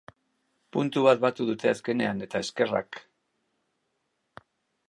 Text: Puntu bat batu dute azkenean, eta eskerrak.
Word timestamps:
Puntu 0.77 1.03
bat 1.07 1.19
batu 1.25 1.47
dute 1.51 1.69
azkenean, 1.73 2.25
eta 2.29 2.43
eskerrak. 2.47 3.01